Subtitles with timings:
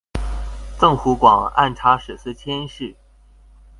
[0.79, 2.95] 赠湖广按察使司佥事。